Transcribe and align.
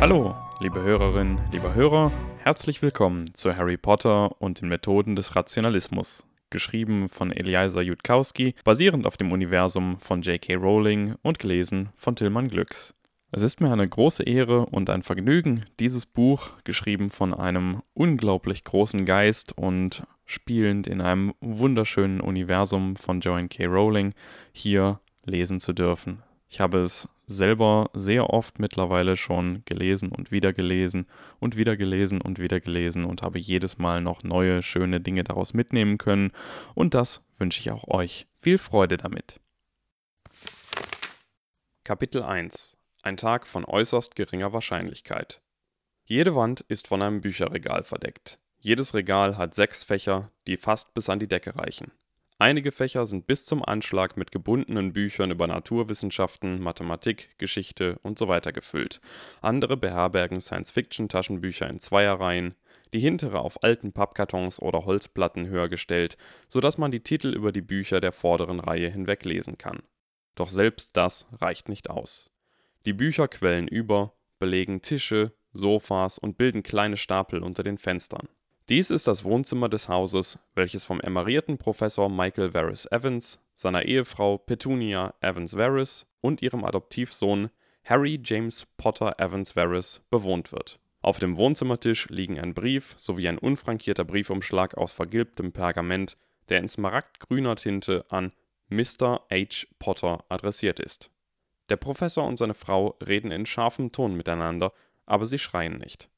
Hallo, 0.00 0.36
liebe 0.60 0.80
Hörerinnen, 0.80 1.40
lieber 1.50 1.74
Hörer, 1.74 2.12
herzlich 2.44 2.82
willkommen 2.82 3.34
zu 3.34 3.56
Harry 3.56 3.76
Potter 3.76 4.40
und 4.40 4.60
den 4.60 4.68
Methoden 4.68 5.16
des 5.16 5.34
Rationalismus, 5.34 6.24
geschrieben 6.50 7.08
von 7.08 7.32
Eliasa 7.32 7.80
Jutkowski, 7.80 8.54
basierend 8.62 9.08
auf 9.08 9.16
dem 9.16 9.32
Universum 9.32 9.98
von 9.98 10.22
J.K. 10.22 10.54
Rowling 10.54 11.16
und 11.22 11.40
gelesen 11.40 11.88
von 11.96 12.14
Tillmann 12.14 12.46
Glücks. 12.46 12.94
Es 13.32 13.42
ist 13.42 13.60
mir 13.60 13.72
eine 13.72 13.88
große 13.88 14.22
Ehre 14.22 14.66
und 14.66 14.88
ein 14.88 15.02
Vergnügen, 15.02 15.64
dieses 15.80 16.06
Buch, 16.06 16.50
geschrieben 16.62 17.10
von 17.10 17.34
einem 17.34 17.82
unglaublich 17.92 18.62
großen 18.62 19.04
Geist 19.04 19.58
und 19.58 20.04
spielend 20.26 20.86
in 20.86 21.00
einem 21.00 21.34
wunderschönen 21.40 22.20
Universum 22.20 22.94
von 22.94 23.18
Joanne 23.18 23.48
K. 23.48 23.66
Rowling, 23.66 24.14
hier 24.52 25.00
lesen 25.24 25.58
zu 25.58 25.72
dürfen. 25.72 26.22
Ich 26.48 26.60
habe 26.60 26.78
es 26.78 27.08
selber 27.28 27.90
sehr 27.92 28.30
oft 28.30 28.58
mittlerweile 28.58 29.16
schon 29.16 29.62
gelesen 29.66 30.10
und 30.10 30.32
wieder 30.32 30.52
gelesen 30.52 31.06
und 31.38 31.56
wieder 31.56 31.76
gelesen 31.76 32.20
und 32.20 32.38
wieder 32.38 32.58
gelesen 32.58 33.04
und 33.04 33.22
habe 33.22 33.38
jedes 33.38 33.78
Mal 33.78 34.00
noch 34.00 34.24
neue, 34.24 34.62
schöne 34.62 35.00
Dinge 35.00 35.22
daraus 35.22 35.54
mitnehmen 35.54 35.98
können. 35.98 36.32
Und 36.74 36.94
das 36.94 37.26
wünsche 37.38 37.60
ich 37.60 37.70
auch 37.70 37.86
euch. 37.86 38.26
Viel 38.40 38.58
Freude 38.58 38.96
damit. 38.96 39.38
Kapitel 41.84 42.22
1 42.22 42.76
Ein 43.02 43.16
Tag 43.16 43.46
von 43.46 43.64
äußerst 43.64 44.16
geringer 44.16 44.52
Wahrscheinlichkeit. 44.52 45.40
Jede 46.04 46.34
Wand 46.34 46.62
ist 46.62 46.88
von 46.88 47.02
einem 47.02 47.20
Bücherregal 47.20 47.84
verdeckt. 47.84 48.38
Jedes 48.60 48.94
Regal 48.94 49.36
hat 49.36 49.54
sechs 49.54 49.84
Fächer, 49.84 50.32
die 50.46 50.56
fast 50.56 50.94
bis 50.94 51.08
an 51.08 51.20
die 51.20 51.28
Decke 51.28 51.54
reichen. 51.54 51.92
Einige 52.40 52.70
Fächer 52.70 53.04
sind 53.04 53.26
bis 53.26 53.46
zum 53.46 53.64
Anschlag 53.64 54.16
mit 54.16 54.30
gebundenen 54.30 54.92
Büchern 54.92 55.32
über 55.32 55.48
Naturwissenschaften, 55.48 56.62
Mathematik, 56.62 57.36
Geschichte 57.36 57.98
und 58.04 58.16
so 58.16 58.28
weiter 58.28 58.52
gefüllt. 58.52 59.00
Andere 59.42 59.76
beherbergen 59.76 60.40
Science-Fiction-Taschenbücher 60.40 61.68
in 61.68 61.80
Zweierreihen, 61.80 62.54
die 62.94 63.00
hintere 63.00 63.40
auf 63.40 63.64
alten 63.64 63.92
Pappkartons 63.92 64.62
oder 64.62 64.84
Holzplatten 64.84 65.48
höher 65.48 65.68
gestellt, 65.68 66.16
sodass 66.48 66.78
man 66.78 66.92
die 66.92 67.02
Titel 67.02 67.34
über 67.34 67.50
die 67.50 67.60
Bücher 67.60 68.00
der 68.00 68.12
vorderen 68.12 68.60
Reihe 68.60 68.88
hinweg 68.88 69.24
lesen 69.24 69.58
kann. 69.58 69.82
Doch 70.36 70.48
selbst 70.48 70.96
das 70.96 71.26
reicht 71.40 71.68
nicht 71.68 71.90
aus. 71.90 72.30
Die 72.86 72.92
Bücher 72.92 73.26
quellen 73.26 73.66
über, 73.66 74.14
belegen 74.38 74.80
Tische, 74.80 75.32
Sofas 75.52 76.18
und 76.18 76.38
bilden 76.38 76.62
kleine 76.62 76.98
Stapel 76.98 77.42
unter 77.42 77.64
den 77.64 77.78
Fenstern. 77.78 78.28
Dies 78.68 78.90
ist 78.90 79.08
das 79.08 79.24
Wohnzimmer 79.24 79.70
des 79.70 79.88
Hauses, 79.88 80.38
welches 80.54 80.84
vom 80.84 81.00
emerierten 81.00 81.56
Professor 81.56 82.10
Michael 82.10 82.52
Varys 82.52 82.84
Evans, 82.84 83.42
seiner 83.54 83.86
Ehefrau 83.86 84.36
Petunia 84.36 85.14
Evans 85.22 85.56
Varys 85.56 86.06
und 86.20 86.42
ihrem 86.42 86.64
Adoptivsohn 86.64 87.48
Harry 87.84 88.20
James 88.22 88.66
Potter 88.76 89.18
Evans 89.18 89.56
Varys 89.56 90.02
bewohnt 90.10 90.52
wird. 90.52 90.78
Auf 91.00 91.18
dem 91.18 91.38
Wohnzimmertisch 91.38 92.10
liegen 92.10 92.38
ein 92.38 92.52
Brief 92.52 92.94
sowie 92.98 93.28
ein 93.28 93.38
unfrankierter 93.38 94.04
Briefumschlag 94.04 94.76
aus 94.76 94.92
vergilbtem 94.92 95.52
Pergament, 95.52 96.18
der 96.50 96.58
in 96.58 96.68
smaragdgrüner 96.68 97.56
Tinte 97.56 98.04
an 98.10 98.32
Mr. 98.68 99.22
H. 99.32 99.66
Potter 99.78 100.26
adressiert 100.28 100.78
ist. 100.78 101.10
Der 101.70 101.76
Professor 101.76 102.26
und 102.26 102.36
seine 102.36 102.52
Frau 102.52 102.98
reden 103.02 103.30
in 103.30 103.46
scharfem 103.46 103.92
Ton 103.92 104.14
miteinander, 104.14 104.74
aber 105.06 105.24
sie 105.24 105.38
schreien 105.38 105.78
nicht. 105.78 106.10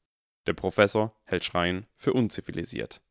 Der 0.47 0.53
Professor 0.53 1.15
hält 1.23 1.43
Schreien 1.43 1.85
für 1.97 2.13
unzivilisiert. 2.13 3.01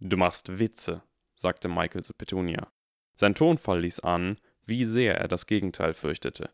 Du 0.00 0.16
machst 0.16 0.58
Witze, 0.58 1.02
sagte 1.34 1.68
Michael 1.68 2.04
zu 2.04 2.12
Petunia. 2.12 2.70
Sein 3.14 3.34
Tonfall 3.34 3.80
ließ 3.80 4.00
ahnen, 4.00 4.38
wie 4.64 4.84
sehr 4.84 5.18
er 5.18 5.28
das 5.28 5.46
Gegenteil 5.46 5.94
fürchtete. 5.94 6.50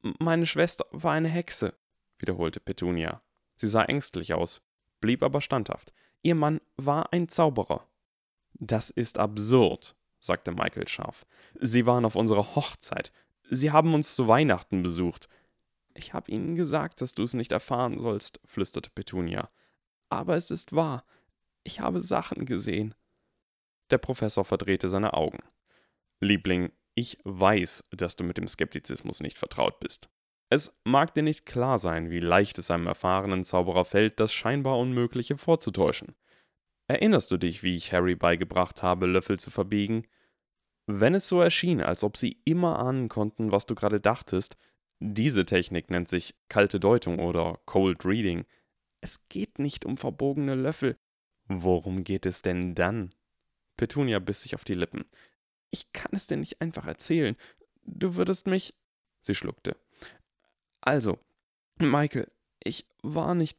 Meine 0.00 0.46
Schwester 0.46 0.84
war 0.90 1.12
eine 1.12 1.28
Hexe, 1.28 1.74
wiederholte 2.18 2.60
Petunia. 2.60 3.22
Sie 3.56 3.68
sah 3.68 3.84
ängstlich 3.84 4.34
aus, 4.34 4.62
blieb 5.00 5.22
aber 5.22 5.40
standhaft. 5.40 5.92
Ihr 6.22 6.34
Mann 6.34 6.60
war 6.76 7.12
ein 7.12 7.28
Zauberer. 7.28 7.88
Das 8.54 8.90
ist 8.90 9.18
absurd, 9.18 9.96
sagte 10.20 10.52
Michael 10.52 10.88
scharf. 10.88 11.26
Sie 11.60 11.86
waren 11.86 12.04
auf 12.04 12.16
unserer 12.16 12.54
Hochzeit. 12.54 13.12
Sie 13.50 13.70
haben 13.70 13.94
uns 13.94 14.14
zu 14.14 14.28
Weihnachten 14.28 14.82
besucht. 14.82 15.28
Ich 15.94 16.14
habe 16.14 16.30
ihnen 16.30 16.54
gesagt, 16.54 17.00
dass 17.00 17.14
du 17.14 17.22
es 17.22 17.34
nicht 17.34 17.52
erfahren 17.52 17.98
sollst, 17.98 18.40
flüsterte 18.44 18.90
Petunia. 18.90 19.50
Aber 20.08 20.34
es 20.34 20.50
ist 20.50 20.74
wahr. 20.74 21.04
Ich 21.64 21.80
habe 21.80 22.00
Sachen 22.00 22.44
gesehen. 22.44 22.94
Der 23.90 23.98
Professor 23.98 24.44
verdrehte 24.44 24.88
seine 24.88 25.14
Augen. 25.14 25.40
Liebling, 26.20 26.72
ich 26.94 27.18
weiß, 27.24 27.84
dass 27.90 28.16
du 28.16 28.24
mit 28.24 28.38
dem 28.38 28.48
Skeptizismus 28.48 29.20
nicht 29.20 29.38
vertraut 29.38 29.80
bist. 29.80 30.08
Es 30.50 30.78
mag 30.84 31.14
dir 31.14 31.22
nicht 31.22 31.46
klar 31.46 31.78
sein, 31.78 32.10
wie 32.10 32.20
leicht 32.20 32.58
es 32.58 32.70
einem 32.70 32.86
erfahrenen 32.86 33.44
Zauberer 33.44 33.86
fällt, 33.86 34.20
das 34.20 34.34
scheinbar 34.34 34.78
Unmögliche 34.78 35.38
vorzutäuschen. 35.38 36.14
Erinnerst 36.88 37.30
du 37.30 37.38
dich, 37.38 37.62
wie 37.62 37.74
ich 37.74 37.92
Harry 37.92 38.14
beigebracht 38.14 38.82
habe, 38.82 39.06
Löffel 39.06 39.38
zu 39.38 39.50
verbiegen? 39.50 40.06
Wenn 40.86 41.14
es 41.14 41.28
so 41.28 41.40
erschien, 41.40 41.80
als 41.80 42.04
ob 42.04 42.18
sie 42.18 42.42
immer 42.44 42.78
ahnen 42.78 43.08
konnten, 43.08 43.50
was 43.50 43.64
du 43.64 43.74
gerade 43.74 44.00
dachtest, 44.00 44.56
diese 45.04 45.44
Technik 45.44 45.90
nennt 45.90 46.08
sich 46.08 46.36
kalte 46.48 46.78
Deutung 46.78 47.18
oder 47.18 47.58
Cold 47.66 48.04
Reading. 48.04 48.44
Es 49.00 49.28
geht 49.28 49.58
nicht 49.58 49.84
um 49.84 49.96
verbogene 49.96 50.54
Löffel. 50.54 50.96
Worum 51.48 52.04
geht 52.04 52.24
es 52.24 52.42
denn 52.42 52.76
dann? 52.76 53.12
Petunia 53.76 54.20
biss 54.20 54.42
sich 54.42 54.54
auf 54.54 54.62
die 54.62 54.74
Lippen. 54.74 55.04
Ich 55.70 55.92
kann 55.92 56.12
es 56.12 56.28
dir 56.28 56.36
nicht 56.36 56.60
einfach 56.60 56.86
erzählen. 56.86 57.36
Du 57.84 58.14
würdest 58.14 58.46
mich. 58.46 58.74
Sie 59.20 59.34
schluckte. 59.34 59.76
Also, 60.80 61.18
Michael, 61.78 62.30
ich 62.62 62.86
war 63.02 63.34
nicht. 63.34 63.58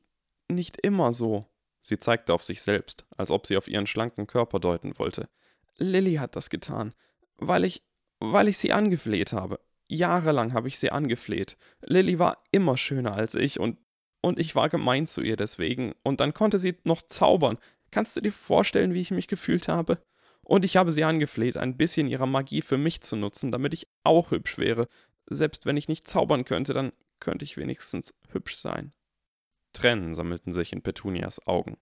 nicht 0.50 0.78
immer 0.78 1.12
so. 1.12 1.46
Sie 1.82 2.00
zeigte 2.00 2.34
auf 2.34 2.44
sich 2.44 2.62
selbst, 2.62 3.06
als 3.18 3.32
ob 3.32 3.48
sie 3.48 3.58
auf 3.58 3.68
ihren 3.68 3.88
schlanken 3.88 4.28
Körper 4.28 4.62
deuten 4.62 4.98
wollte. 4.98 5.28
Lilly 5.76 6.16
hat 6.16 6.38
das 6.38 6.50
getan, 6.50 6.94
weil 7.36 7.66
ich. 7.66 7.84
weil 8.20 8.48
ich 8.48 8.58
sie 8.58 8.72
angefleht 8.72 9.34
habe. 9.34 9.60
Jahrelang 9.88 10.54
habe 10.54 10.68
ich 10.68 10.80
sie 10.80 10.92
angefleht. 10.92 11.58
Lilly 11.82 12.20
war 12.20 12.44
immer 12.52 12.78
schöner 12.78 13.14
als 13.14 13.36
ich 13.36 13.60
und, 13.60 13.78
und 14.22 14.40
ich 14.40 14.56
war 14.56 14.70
gemein 14.70 15.08
zu 15.08 15.22
ihr 15.22 15.36
deswegen. 15.36 15.94
Und 16.04 16.20
dann 16.20 16.34
konnte 16.34 16.60
sie 16.60 16.78
noch 16.84 17.02
zaubern. 17.02 17.58
Kannst 17.92 18.16
du 18.16 18.22
dir 18.22 18.32
vorstellen, 18.32 18.94
wie 18.94 19.02
ich 19.02 19.12
mich 19.12 19.28
gefühlt 19.28 19.68
habe? 19.68 20.00
Und 20.42 20.66
ich 20.66 20.76
habe 20.78 20.92
sie 20.92 21.04
angefleht, 21.04 21.58
ein 21.58 21.78
bisschen 21.78 22.08
ihrer 22.08 22.26
Magie 22.26 22.62
für 22.62 22.78
mich 22.78 23.02
zu 23.02 23.16
nutzen, 23.16 23.52
damit 23.52 23.74
ich 23.74 23.88
auch 24.04 24.32
hübsch 24.32 24.58
wäre. 24.58 24.88
Selbst 25.28 25.66
wenn 25.66 25.78
ich 25.78 25.88
nicht 25.88 26.08
zaubern 26.08 26.44
könnte, 26.44 26.74
dann 26.74 26.92
könnte 27.20 27.46
ich 27.46 27.56
wenigstens 27.56 28.14
hübsch 28.30 28.56
sein. 28.56 28.94
Tränen 29.72 30.14
sammelten 30.14 30.54
sich 30.54 30.74
in 30.74 30.82
Petunias 30.82 31.48
Augen. 31.48 31.78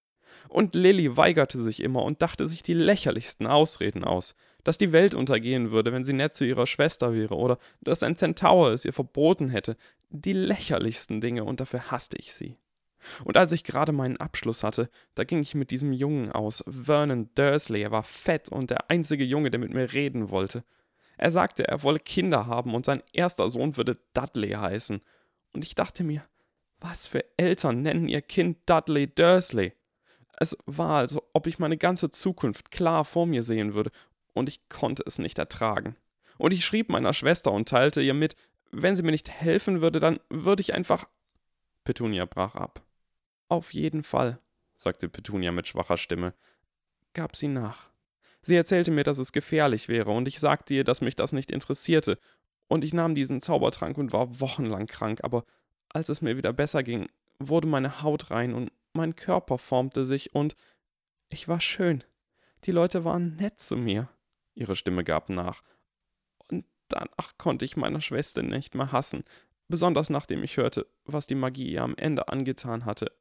Und 0.49 0.75
Lilly 0.75 1.17
weigerte 1.17 1.61
sich 1.61 1.81
immer 1.81 2.03
und 2.03 2.21
dachte 2.21 2.47
sich 2.47 2.63
die 2.63 2.73
lächerlichsten 2.73 3.47
Ausreden 3.47 4.03
aus 4.03 4.35
dass 4.63 4.77
die 4.77 4.91
Welt 4.91 5.15
untergehen 5.15 5.71
würde, 5.71 5.91
wenn 5.91 6.03
sie 6.03 6.13
nett 6.13 6.35
zu 6.35 6.45
ihrer 6.45 6.67
Schwester 6.67 7.13
wäre, 7.13 7.35
oder 7.35 7.57
dass 7.81 8.03
ein 8.03 8.15
Centaur 8.15 8.71
es 8.71 8.85
ihr 8.85 8.93
verboten 8.93 9.49
hätte. 9.49 9.75
Die 10.09 10.33
lächerlichsten 10.33 11.21
Dinge, 11.21 11.43
und 11.43 11.59
dafür 11.59 11.91
hasste 11.91 12.17
ich 12.17 12.33
sie. 12.33 12.57
Und 13.23 13.37
als 13.37 13.51
ich 13.51 13.63
gerade 13.63 13.91
meinen 13.91 14.17
Abschluss 14.17 14.63
hatte, 14.63 14.89
da 15.15 15.23
ging 15.23 15.39
ich 15.39 15.55
mit 15.55 15.71
diesem 15.71 15.91
Jungen 15.91 16.31
aus, 16.31 16.63
Vernon 16.67 17.29
Dursley, 17.33 17.81
er 17.81 17.91
war 17.91 18.03
fett 18.03 18.49
und 18.49 18.69
der 18.69 18.91
einzige 18.91 19.23
Junge, 19.23 19.49
der 19.49 19.59
mit 19.59 19.73
mir 19.73 19.91
reden 19.93 20.29
wollte. 20.29 20.63
Er 21.17 21.31
sagte, 21.31 21.67
er 21.67 21.83
wolle 21.83 21.99
Kinder 21.99 22.45
haben 22.45 22.75
und 22.75 22.85
sein 22.85 23.01
erster 23.13 23.49
Sohn 23.49 23.77
würde 23.77 23.97
Dudley 24.13 24.51
heißen. 24.51 25.01
Und 25.53 25.65
ich 25.65 25.75
dachte 25.75 26.03
mir, 26.03 26.23
was 26.79 27.07
für 27.07 27.23
Eltern 27.37 27.81
nennen 27.81 28.07
ihr 28.07 28.21
Kind 28.21 28.57
Dudley 28.67 29.07
Dursley? 29.07 29.73
Es 30.41 30.57
war, 30.65 30.97
als 30.97 31.19
ob 31.33 31.45
ich 31.45 31.59
meine 31.59 31.77
ganze 31.77 32.09
Zukunft 32.09 32.71
klar 32.71 33.05
vor 33.05 33.27
mir 33.27 33.43
sehen 33.43 33.75
würde 33.75 33.91
und 34.33 34.49
ich 34.49 34.67
konnte 34.69 35.03
es 35.05 35.19
nicht 35.19 35.37
ertragen. 35.37 35.93
Und 36.39 36.51
ich 36.51 36.65
schrieb 36.65 36.89
meiner 36.89 37.13
Schwester 37.13 37.51
und 37.51 37.69
teilte 37.69 38.01
ihr 38.01 38.15
mit, 38.15 38.35
wenn 38.71 38.95
sie 38.95 39.03
mir 39.03 39.11
nicht 39.11 39.29
helfen 39.29 39.81
würde, 39.81 39.99
dann 39.99 40.19
würde 40.31 40.61
ich 40.61 40.73
einfach. 40.73 41.07
Petunia 41.83 42.25
brach 42.25 42.55
ab. 42.55 42.81
Auf 43.49 43.71
jeden 43.71 44.01
Fall, 44.01 44.39
sagte 44.77 45.09
Petunia 45.09 45.51
mit 45.51 45.67
schwacher 45.67 45.97
Stimme, 45.97 46.33
gab 47.13 47.35
sie 47.35 47.47
nach. 47.47 47.91
Sie 48.41 48.55
erzählte 48.55 48.89
mir, 48.89 49.03
dass 49.03 49.19
es 49.19 49.33
gefährlich 49.33 49.89
wäre, 49.89 50.09
und 50.09 50.27
ich 50.27 50.39
sagte 50.39 50.73
ihr, 50.73 50.83
dass 50.83 51.01
mich 51.01 51.15
das 51.15 51.33
nicht 51.33 51.51
interessierte, 51.51 52.17
und 52.67 52.83
ich 52.83 52.95
nahm 52.95 53.13
diesen 53.13 53.41
Zaubertrank 53.41 53.95
und 53.99 54.11
war 54.11 54.39
wochenlang 54.39 54.87
krank, 54.87 55.19
aber 55.21 55.45
als 55.89 56.09
es 56.09 56.23
mir 56.23 56.35
wieder 56.35 56.51
besser 56.51 56.81
ging, 56.81 57.09
wurde 57.37 57.67
meine 57.67 58.01
Haut 58.01 58.31
rein 58.31 58.55
und 58.55 58.71
mein 58.93 59.15
Körper 59.15 59.57
formte 59.57 60.05
sich 60.05 60.35
und 60.35 60.55
ich 61.29 61.47
war 61.47 61.61
schön. 61.61 62.03
Die 62.65 62.71
Leute 62.71 63.03
waren 63.05 63.35
nett 63.35 63.59
zu 63.59 63.77
mir. 63.77 64.09
Ihre 64.53 64.75
Stimme 64.75 65.03
gab 65.03 65.29
nach. 65.29 65.63
Und 66.49 66.65
danach 66.89 67.37
konnte 67.37 67.65
ich 67.65 67.77
meiner 67.77 68.01
Schwester 68.01 68.43
nicht 68.43 68.75
mehr 68.75 68.91
hassen, 68.91 69.23
besonders 69.67 70.09
nachdem 70.09 70.43
ich 70.43 70.57
hörte, 70.57 70.87
was 71.05 71.25
die 71.25 71.35
Magie 71.35 71.71
ihr 71.71 71.83
am 71.83 71.95
Ende 71.95 72.27
angetan 72.27 72.85
hatte. 72.85 73.11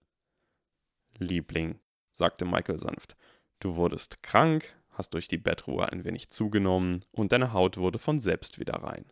Liebling, 1.18 1.78
sagte 2.12 2.44
Michael 2.44 2.78
sanft, 2.78 3.16
du 3.60 3.76
wurdest 3.76 4.22
krank, 4.22 4.76
hast 4.90 5.14
durch 5.14 5.28
die 5.28 5.38
Bettruhe 5.38 5.90
ein 5.90 6.04
wenig 6.04 6.30
zugenommen 6.30 7.04
und 7.12 7.32
deine 7.32 7.52
Haut 7.52 7.76
wurde 7.76 7.98
von 7.98 8.20
selbst 8.20 8.58
wieder 8.58 8.74
rein. 8.74 9.04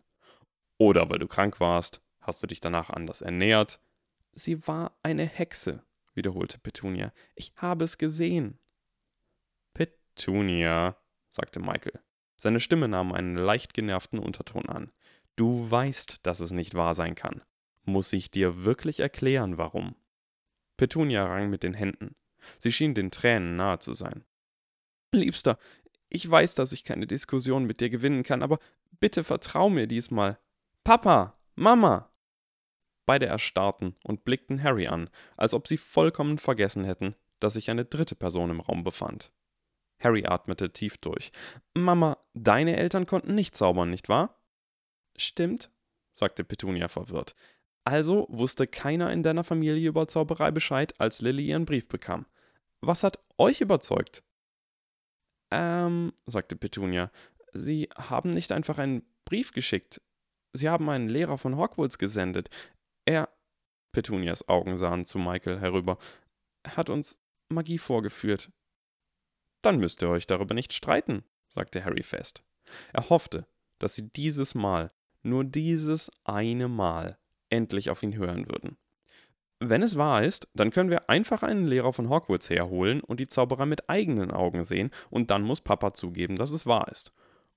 Oder 0.77 1.09
weil 1.09 1.19
du 1.19 1.27
krank 1.27 1.59
warst, 1.59 2.01
hast 2.21 2.43
du 2.43 2.47
dich 2.47 2.59
danach 2.59 2.89
anders 2.89 3.21
ernährt. 3.21 3.79
Sie 4.33 4.67
war 4.67 4.97
eine 5.03 5.25
Hexe, 5.25 5.83
wiederholte 6.13 6.59
Petunia. 6.59 7.13
Ich 7.35 7.53
habe 7.55 7.85
es 7.85 7.97
gesehen. 7.97 8.59
Petunia, 9.73 10.97
sagte 11.29 11.59
Michael. 11.59 11.99
Seine 12.37 12.59
Stimme 12.59 12.87
nahm 12.87 13.11
einen 13.11 13.35
leicht 13.35 13.73
genervten 13.73 14.19
Unterton 14.19 14.67
an. 14.67 14.91
Du 15.35 15.69
weißt, 15.69 16.19
dass 16.23 16.39
es 16.39 16.51
nicht 16.51 16.73
wahr 16.73 16.93
sein 16.95 17.15
kann. 17.15 17.41
Muss 17.83 18.13
ich 18.13 18.31
dir 18.31 18.63
wirklich 18.63 18.99
erklären, 18.99 19.57
warum? 19.57 19.95
Petunia 20.77 21.25
rang 21.25 21.49
mit 21.49 21.63
den 21.63 21.73
Händen. 21.73 22.15
Sie 22.57 22.71
schien 22.71 22.93
den 22.93 23.11
Tränen 23.11 23.55
nahe 23.55 23.79
zu 23.79 23.93
sein. 23.93 24.23
Liebster, 25.13 25.57
ich 26.09 26.29
weiß, 26.29 26.55
dass 26.55 26.71
ich 26.71 26.83
keine 26.83 27.07
Diskussion 27.07 27.65
mit 27.65 27.81
dir 27.81 27.89
gewinnen 27.89 28.23
kann, 28.23 28.43
aber 28.43 28.59
bitte 28.99 29.23
vertrau 29.23 29.69
mir 29.69 29.87
diesmal. 29.87 30.39
Papa, 30.83 31.35
Mama! 31.55 32.11
Beide 33.09 33.25
erstarrten 33.25 33.95
und 34.03 34.23
blickten 34.23 34.61
Harry 34.61 34.85
an, 34.85 35.09
als 35.35 35.55
ob 35.55 35.67
sie 35.67 35.77
vollkommen 35.77 36.37
vergessen 36.37 36.83
hätten, 36.83 37.15
dass 37.39 37.53
sich 37.53 37.71
eine 37.71 37.83
dritte 37.83 38.13
Person 38.13 38.51
im 38.51 38.59
Raum 38.59 38.83
befand. 38.83 39.31
Harry 39.99 40.27
atmete 40.27 40.71
tief 40.73 40.97
durch. 40.97 41.31
Mama, 41.73 42.19
deine 42.35 42.77
Eltern 42.77 43.07
konnten 43.07 43.33
nicht 43.33 43.55
zaubern, 43.55 43.89
nicht 43.89 44.09
wahr? 44.09 44.39
Stimmt, 45.17 45.71
sagte 46.11 46.43
Petunia 46.43 46.87
verwirrt. 46.87 47.33
Also 47.83 48.27
wusste 48.29 48.67
keiner 48.67 49.11
in 49.11 49.23
deiner 49.23 49.43
Familie 49.43 49.89
über 49.89 50.07
Zauberei 50.07 50.51
Bescheid, 50.51 50.93
als 51.01 51.19
Lilly 51.19 51.47
ihren 51.47 51.65
Brief 51.65 51.87
bekam. 51.87 52.27
Was 52.79 53.01
hat 53.01 53.17
euch 53.39 53.59
überzeugt? 53.59 54.21
Ähm, 55.49 56.13
sagte 56.27 56.55
Petunia, 56.55 57.09
Sie 57.53 57.89
haben 57.97 58.29
nicht 58.29 58.51
einfach 58.51 58.77
einen 58.77 59.01
Brief 59.25 59.51
geschickt. 59.51 59.99
Sie 60.53 60.69
haben 60.69 60.87
einen 60.91 61.09
Lehrer 61.09 61.39
von 61.39 61.57
Hogwarts 61.57 61.97
gesendet. 61.97 62.51
Er. 63.09 63.27
Petunias 63.91 64.47
Augen 64.47 64.77
sahen 64.77 65.03
zu 65.03 65.17
Michael 65.17 65.59
herüber. 65.59 65.97
hat 66.63 66.91
uns 66.91 67.25
Magie 67.47 67.79
vorgeführt. 67.79 68.51
Dann 69.63 69.79
müsst 69.79 70.03
ihr 70.03 70.09
euch 70.09 70.27
darüber 70.27 70.53
nicht 70.53 70.73
streiten, 70.73 71.23
sagte 71.47 71.83
Harry 71.83 72.03
fest. 72.03 72.43
Er 72.93 73.09
hoffte, 73.09 73.47
dass 73.79 73.95
sie 73.95 74.11
dieses 74.11 74.53
Mal, 74.53 74.91
nur 75.23 75.43
dieses 75.43 76.11
eine 76.23 76.67
Mal, 76.67 77.17
endlich 77.49 77.89
auf 77.89 78.03
ihn 78.03 78.15
hören 78.15 78.47
würden. 78.47 78.77
Wenn 79.57 79.81
es 79.81 79.97
wahr 79.97 80.23
ist, 80.23 80.47
dann 80.53 80.69
können 80.69 80.91
wir 80.91 81.09
einfach 81.09 81.41
einen 81.41 81.65
Lehrer 81.65 81.93
von 81.93 82.09
Hogwarts 82.09 82.51
herholen 82.51 83.01
und 83.01 83.19
die 83.19 83.27
Zauberer 83.27 83.65
mit 83.65 83.89
eigenen 83.89 84.29
Augen 84.29 84.63
sehen, 84.65 84.91
und 85.09 85.31
dann 85.31 85.41
muss 85.41 85.61
Papa 85.61 85.95
zugeben, 85.95 86.35
dass 86.35 86.51
es 86.51 86.67
wahr 86.67 86.89
ist. 86.91 87.11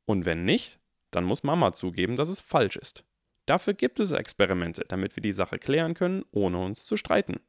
Und 0.06 0.24
wenn 0.24 0.46
nicht, 0.46 0.80
dann 1.10 1.24
muss 1.24 1.42
Mama 1.42 1.74
zugeben, 1.74 2.16
dass 2.16 2.30
es 2.30 2.40
falsch 2.40 2.76
ist. 2.76 3.04
Dafür 3.46 3.74
gibt 3.74 4.00
es 4.00 4.12
Experimente, 4.12 4.84
damit 4.86 5.16
wir 5.16 5.22
die 5.22 5.32
Sache 5.32 5.58
klären 5.58 5.94
können, 5.94 6.24
ohne 6.30 6.58
uns 6.58 6.86
zu 6.86 6.96
streiten. 6.96 7.40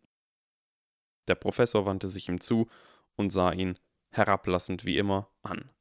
Der 1.28 1.36
Professor 1.36 1.86
wandte 1.86 2.10
sich 2.10 2.28
ihm 2.28 2.42
zu 2.42 2.68
und 3.16 3.30
sah 3.32 3.52
ihn, 3.52 3.78
herablassend 4.10 4.86
wie 4.86 4.98
immer, 4.98 5.30
an. 5.42 5.72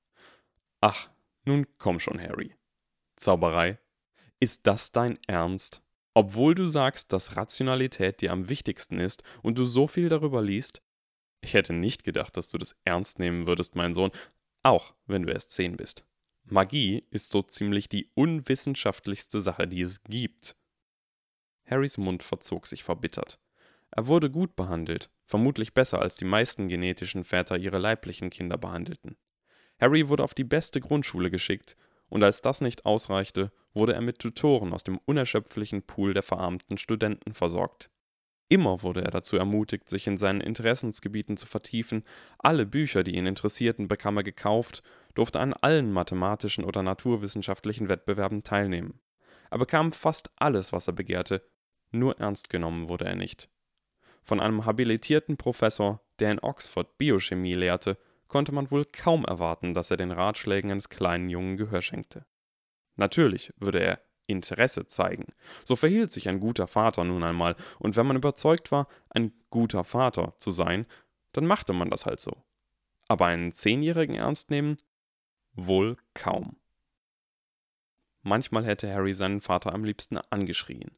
Ach, 0.81 1.11
nun 1.45 1.67
komm 1.79 1.99
schon, 1.99 2.21
Harry. 2.21 2.55
Zauberei? 3.17 3.79
Ist 4.41 4.67
das 4.67 4.93
dein 4.93 5.19
Ernst? 5.27 5.83
Obwohl 6.15 6.55
du 6.55 6.67
sagst, 6.67 7.13
dass 7.13 7.37
Rationalität 7.37 8.21
dir 8.21 8.33
am 8.33 8.49
wichtigsten 8.49 9.01
ist 9.01 9.23
und 9.43 9.57
du 9.57 9.65
so 9.65 9.87
viel 9.87 10.09
darüber 10.09 10.43
liest? 10.43 10.83
Ich 11.41 11.55
hätte 11.55 11.73
nicht 11.73 12.05
gedacht, 12.05 12.37
dass 12.37 12.49
du 12.49 12.59
das 12.59 12.79
ernst 12.85 13.19
nehmen 13.19 13.47
würdest, 13.47 13.75
mein 13.75 13.95
Sohn, 13.95 14.11
auch 14.63 14.95
wenn 15.07 15.23
du 15.23 15.33
erst 15.33 15.53
zehn 15.53 15.77
bist. 15.77 16.05
Magie 16.45 17.05
ist 17.11 17.33
so 17.33 17.43
ziemlich 17.43 17.89
die 17.89 18.11
unwissenschaftlichste 18.15 19.41
Sache, 19.41 19.69
die 19.69 19.83
es 19.83 20.03
gibt. 20.05 20.57
Harrys 21.65 21.99
Mund 21.99 22.23
verzog 22.23 22.67
sich 22.67 22.85
verbittert. 22.85 23.39
Er 23.91 24.07
wurde 24.07 24.31
gut 24.31 24.57
behandelt, 24.57 25.11
vermutlich 25.27 25.75
besser 25.75 26.01
als 26.01 26.17
die 26.17 26.25
meisten 26.25 26.69
genetischen 26.69 27.25
Väter 27.25 27.57
ihre 27.59 27.79
leiblichen 27.79 28.31
Kinder 28.31 28.59
behandelten. 28.59 29.17
Harry 29.81 30.09
wurde 30.09 30.25
auf 30.25 30.35
die 30.35 30.45
beste 30.45 30.81
Grundschule 30.81 31.31
geschickt 31.31 31.77
und 32.09 32.23
als 32.23 32.43
das 32.43 32.61
nicht 32.61 32.85
ausreichte, 32.85 33.53
wurde 33.75 33.95
er 33.95 34.01
mit 34.01 34.19
Tutoren 34.19 34.73
aus 34.73 34.85
dem 34.85 34.99
unerschöpflichen 35.07 35.83
Pool 35.83 36.15
der 36.15 36.23
verarmten 36.23 36.79
Studenten 36.79 37.35
versorgt. 37.35 37.91
Immer 38.49 38.83
wurde 38.83 39.03
er 39.03 39.11
dazu 39.11 39.39
ermutigt, 39.39 39.89
sich 39.89 40.07
in 40.07 40.19
seinen 40.19 40.43
Interessensgebieten 40.43 41.39
zu 41.39 41.47
vertiefen, 41.47 42.05
alle 42.39 42.67
Bücher, 42.67 43.03
die 43.03 43.17
ihn 43.17 43.25
interessierten, 43.25 43.89
bekam 43.89 44.19
er 44.19 44.25
gekauft, 44.25 44.83
durfte 45.15 45.41
an 45.41 45.53
allen 45.53 45.93
mathematischen 45.93 46.65
oder 46.65 46.83
naturwissenschaftlichen 46.83 47.89
Wettbewerben 47.89 48.43
teilnehmen. 48.43 49.01
Er 49.51 49.59
bekam 49.59 49.93
fast 49.93 50.31
alles, 50.37 50.73
was 50.73 50.87
er 50.87 50.95
begehrte, 50.95 51.43
nur 51.91 52.19
ernst 52.19 52.51
genommen 52.51 52.89
wurde 52.89 53.05
er 53.05 53.17
nicht. 53.17 53.49
Von 54.23 54.41
einem 54.41 54.65
habilitierten 54.65 55.37
Professor, 55.37 56.01
der 56.19 56.31
in 56.31 56.39
Oxford 56.39 56.97
Biochemie 56.97 57.55
lehrte, 57.55 57.99
konnte 58.29 58.53
man 58.53 58.71
wohl 58.71 58.85
kaum 58.85 59.25
erwarten, 59.25 59.75
dass 59.75 59.91
er 59.91 59.97
den 59.97 60.11
Ratschlägen 60.11 60.71
eines 60.71 60.89
kleinen 60.89 61.29
Jungen 61.29 61.57
Gehör 61.57 61.83
schenkte. 61.83 62.25
Natürlich 62.97 63.53
würde 63.59 63.81
er 63.81 64.01
Interesse 64.27 64.87
zeigen. 64.87 65.27
So 65.65 65.77
verhielt 65.77 66.11
sich 66.11 66.29
ein 66.29 66.41
guter 66.41 66.67
Vater 66.67 67.05
nun 67.05 67.23
einmal, 67.25 67.57
und 67.79 67.97
wenn 67.97 68.07
man 68.07 68.17
überzeugt 68.17 68.73
war, 68.73 68.89
ein 69.11 69.33
guter 69.51 69.85
Vater 69.85 70.33
zu 70.39 70.51
sein, 70.51 70.87
dann 71.33 71.47
machte 71.47 71.73
man 71.73 71.91
das 71.91 72.07
halt 72.07 72.21
so. 72.21 72.43
Aber 73.09 73.27
einen 73.27 73.53
Zehnjährigen 73.53 74.15
ernst 74.15 74.51
nehmen? 74.51 74.79
Wohl 75.55 75.97
kaum. 76.15 76.57
Manchmal 78.23 78.65
hätte 78.65 78.93
Harry 78.93 79.15
seinen 79.15 79.41
Vater 79.41 79.73
am 79.75 79.85
liebsten 79.85 80.19
angeschrien. 80.31 80.97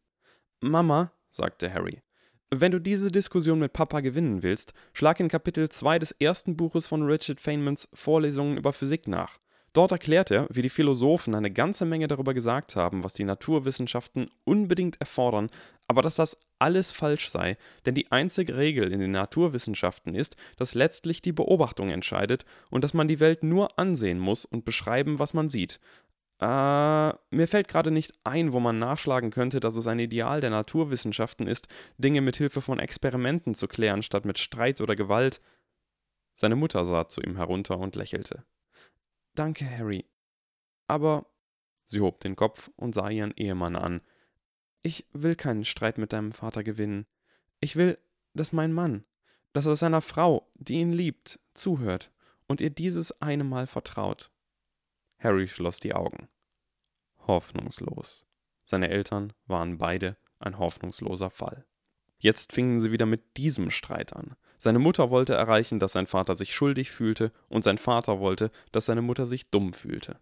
Mama, 0.60 1.12
sagte 1.30 1.72
Harry, 1.72 2.02
wenn 2.50 2.72
du 2.72 2.78
diese 2.78 3.10
Diskussion 3.10 3.58
mit 3.58 3.72
Papa 3.72 4.00
gewinnen 4.00 4.42
willst, 4.42 4.74
schlag 4.92 5.18
in 5.18 5.28
Kapitel 5.28 5.68
2 5.68 5.98
des 5.98 6.12
ersten 6.12 6.56
Buches 6.56 6.86
von 6.86 7.02
Richard 7.02 7.40
Feynmans 7.40 7.88
Vorlesungen 7.94 8.56
über 8.56 8.72
Physik 8.72 9.08
nach. 9.08 9.40
Dort 9.74 9.90
erklärt 9.90 10.30
er, 10.30 10.46
wie 10.50 10.62
die 10.62 10.70
Philosophen 10.70 11.34
eine 11.34 11.50
ganze 11.50 11.84
Menge 11.84 12.06
darüber 12.06 12.32
gesagt 12.32 12.76
haben, 12.76 13.02
was 13.02 13.12
die 13.12 13.24
Naturwissenschaften 13.24 14.30
unbedingt 14.44 15.00
erfordern, 15.00 15.50
aber 15.88 16.00
dass 16.00 16.14
das 16.14 16.40
alles 16.60 16.92
falsch 16.92 17.28
sei, 17.28 17.58
denn 17.84 17.96
die 17.96 18.12
einzige 18.12 18.56
Regel 18.56 18.92
in 18.92 19.00
den 19.00 19.10
Naturwissenschaften 19.10 20.14
ist, 20.14 20.36
dass 20.56 20.74
letztlich 20.74 21.22
die 21.22 21.32
Beobachtung 21.32 21.90
entscheidet 21.90 22.44
und 22.70 22.84
dass 22.84 22.94
man 22.94 23.08
die 23.08 23.18
Welt 23.18 23.42
nur 23.42 23.76
ansehen 23.76 24.20
muss 24.20 24.44
und 24.44 24.64
beschreiben, 24.64 25.18
was 25.18 25.34
man 25.34 25.48
sieht. 25.48 25.80
Äh, 26.40 27.12
mir 27.30 27.48
fällt 27.48 27.66
gerade 27.66 27.90
nicht 27.90 28.12
ein, 28.22 28.52
wo 28.52 28.60
man 28.60 28.78
nachschlagen 28.78 29.30
könnte, 29.30 29.58
dass 29.58 29.76
es 29.76 29.88
ein 29.88 29.98
Ideal 29.98 30.40
der 30.40 30.50
Naturwissenschaften 30.50 31.48
ist, 31.48 31.66
Dinge 31.98 32.20
mit 32.20 32.36
Hilfe 32.36 32.60
von 32.60 32.78
Experimenten 32.78 33.54
zu 33.54 33.66
klären, 33.66 34.04
statt 34.04 34.24
mit 34.24 34.38
Streit 34.38 34.80
oder 34.80 34.94
Gewalt. 34.94 35.40
Seine 36.32 36.54
Mutter 36.54 36.84
sah 36.84 37.08
zu 37.08 37.20
ihm 37.22 37.36
herunter 37.36 37.78
und 37.80 37.96
lächelte. 37.96 38.44
Danke, 39.34 39.68
Harry. 39.68 40.04
Aber. 40.86 41.26
Sie 41.86 42.00
hob 42.00 42.20
den 42.20 42.34
Kopf 42.34 42.70
und 42.76 42.94
sah 42.94 43.10
ihren 43.10 43.32
Ehemann 43.36 43.76
an. 43.76 44.00
Ich 44.80 45.06
will 45.12 45.34
keinen 45.34 45.66
Streit 45.66 45.98
mit 45.98 46.14
deinem 46.14 46.32
Vater 46.32 46.62
gewinnen. 46.64 47.06
Ich 47.60 47.76
will, 47.76 47.98
dass 48.32 48.52
mein 48.52 48.72
Mann, 48.72 49.04
dass 49.52 49.66
er 49.66 49.76
seiner 49.76 50.00
Frau, 50.00 50.50
die 50.54 50.74
ihn 50.74 50.92
liebt, 50.92 51.40
zuhört 51.52 52.10
und 52.46 52.60
ihr 52.60 52.70
dieses 52.70 53.20
eine 53.20 53.44
Mal 53.44 53.66
vertraut. 53.66 54.30
Harry 55.18 55.46
schloss 55.46 55.78
die 55.78 55.94
Augen. 55.94 56.28
Hoffnungslos. 57.26 58.26
Seine 58.64 58.88
Eltern 58.88 59.32
waren 59.46 59.78
beide 59.78 60.16
ein 60.38 60.58
hoffnungsloser 60.58 61.30
Fall. 61.30 61.66
Jetzt 62.18 62.52
fingen 62.52 62.80
sie 62.80 62.92
wieder 62.92 63.06
mit 63.06 63.36
diesem 63.36 63.70
Streit 63.70 64.14
an. 64.14 64.36
Seine 64.64 64.78
Mutter 64.78 65.10
wollte 65.10 65.34
erreichen, 65.34 65.78
dass 65.78 65.92
sein 65.92 66.06
Vater 66.06 66.34
sich 66.36 66.54
schuldig 66.54 66.90
fühlte, 66.90 67.32
und 67.50 67.64
sein 67.64 67.76
Vater 67.76 68.18
wollte, 68.18 68.50
dass 68.72 68.86
seine 68.86 69.02
Mutter 69.02 69.26
sich 69.26 69.50
dumm 69.50 69.74
fühlte. 69.74 70.18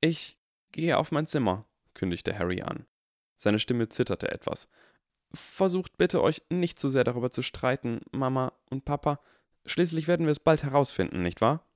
Ich 0.00 0.38
gehe 0.70 0.96
auf 0.96 1.10
mein 1.10 1.26
Zimmer, 1.26 1.62
kündigte 1.92 2.38
Harry 2.38 2.62
an. 2.62 2.86
Seine 3.36 3.58
Stimme 3.58 3.88
zitterte 3.88 4.30
etwas. 4.30 4.68
Versucht 5.34 5.98
bitte 5.98 6.22
euch 6.22 6.42
nicht 6.48 6.78
zu 6.78 6.88
sehr 6.88 7.02
darüber 7.02 7.32
zu 7.32 7.42
streiten, 7.42 8.02
Mama 8.12 8.52
und 8.70 8.84
Papa. 8.84 9.18
Schließlich 9.64 10.06
werden 10.06 10.26
wir 10.26 10.30
es 10.30 10.38
bald 10.38 10.62
herausfinden, 10.62 11.24
nicht 11.24 11.40
wahr? 11.40 11.66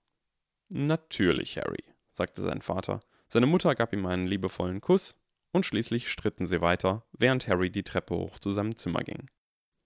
Natürlich, 0.69 1.57
Harry, 1.57 1.83
sagte 2.13 2.41
sein 2.41 2.63
Vater. 2.63 3.01
Seine 3.27 3.47
Mutter 3.47 3.75
gab 3.75 3.93
ihm 3.93 4.07
einen 4.07 4.29
liebevollen 4.29 4.81
Kuss, 4.81 5.17
und 5.51 5.67
schließlich 5.67 6.09
stritten 6.09 6.47
sie 6.47 6.61
weiter, 6.61 7.05
während 7.11 7.49
Harry 7.49 7.69
die 7.69 7.83
Treppe 7.83 8.15
hoch 8.15 8.39
zu 8.39 8.53
seinem 8.53 8.77
Zimmer 8.77 9.01
ging. 9.01 9.27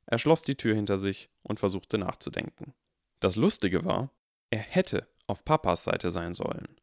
Er 0.07 0.19
schloss 0.19 0.43
die 0.43 0.57
Tür 0.57 0.75
hinter 0.75 0.99
sich 0.99 1.31
und 1.43 1.61
versuchte 1.61 1.99
nachzudenken. 1.99 2.75
Das 3.21 3.37
Lustige 3.37 3.85
war, 3.85 4.11
er 4.51 4.59
hätte 4.61 5.09
auf 5.27 5.45
Papas 5.45 5.85
Seite 5.85 6.11
sein 6.11 6.35
sollen. 6.35 6.77